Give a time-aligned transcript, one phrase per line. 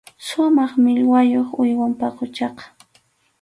[0.27, 2.63] Sumaq millwayuq uywam paquchaqa.